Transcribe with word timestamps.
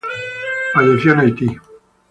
Falleció 0.73 1.11
en 1.13 1.19
Haití. 1.19 1.57